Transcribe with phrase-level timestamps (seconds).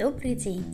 [0.00, 0.64] Добрый день!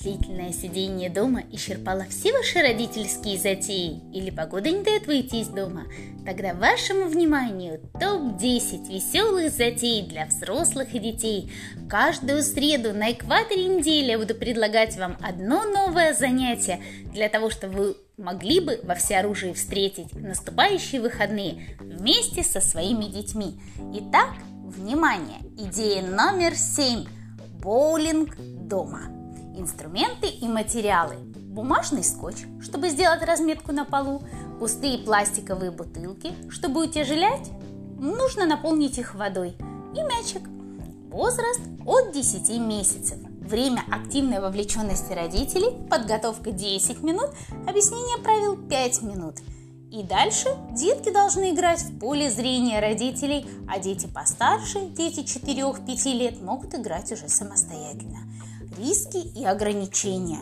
[0.00, 5.86] Длительное сидение дома исчерпало все ваши родительские затеи или погода не дает выйти из дома?
[6.24, 11.52] Тогда вашему вниманию топ-10 веселых затей для взрослых и детей.
[11.90, 16.80] Каждую среду на экваторе недели я буду предлагать вам одно новое занятие
[17.12, 23.60] для того, чтобы вы могли бы во всеоружии встретить наступающие выходные вместе со своими детьми.
[23.94, 25.40] Итак, внимание!
[25.56, 27.06] Идея номер семь–
[27.58, 28.36] боулинг
[28.68, 29.00] дома.
[29.56, 31.16] Инструменты и материалы.
[31.16, 34.22] Бумажный скотч, чтобы сделать разметку на полу,
[34.60, 37.50] пустые пластиковые бутылки, чтобы утяжелять,
[37.98, 39.56] нужно наполнить их водой,
[39.96, 40.48] и мячик.
[41.10, 43.18] Возраст от 10 месяцев.
[43.40, 47.30] Время активной вовлеченности родителей, подготовка 10 минут,
[47.66, 49.36] объяснение правил 5 минут–
[49.90, 56.42] и дальше детки должны играть в поле зрения родителей, а дети постарше, дети 4-5 лет,
[56.42, 58.18] могут играть уже самостоятельно.
[58.76, 60.40] Риски и ограничения.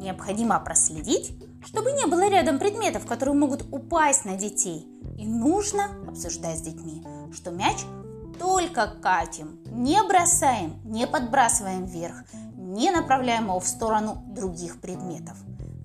[0.00, 1.32] Необходимо проследить,
[1.64, 4.86] чтобы не было рядом предметов, которые могут упасть на детей.
[5.18, 7.78] И нужно обсуждать с детьми, что мяч
[8.38, 12.24] только катим, не бросаем, не подбрасываем вверх,
[12.56, 15.36] не направляем его в сторону других предметов.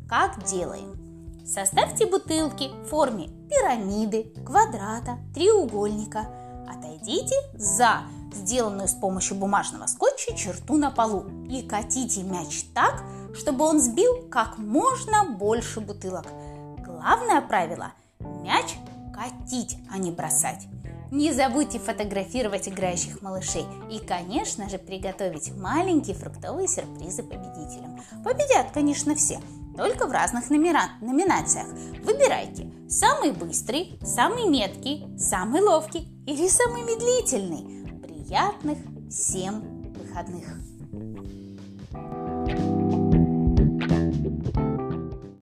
[0.08, 1.09] Как делаем?
[1.50, 6.28] Составьте бутылки в форме пирамиды, квадрата, треугольника.
[6.70, 13.66] Отойдите за сделанную с помощью бумажного скотча черту на полу и катите мяч так, чтобы
[13.66, 16.28] он сбил как можно больше бутылок.
[16.86, 18.78] Главное правило– мяч
[19.12, 20.68] катить, а не бросать.
[21.12, 28.00] Не забудьте фотографировать играющих малышей и, конечно же, приготовить маленькие фруктовые сюрпризы победителям.
[28.24, 29.40] Победят, конечно, все–
[29.80, 31.68] только в разных номера, номинациях.
[32.04, 38.02] Выбирайте самый быстрый, самый меткий, самый ловкий или самый медлительный.
[38.02, 38.78] Приятных
[39.10, 40.46] всем выходных!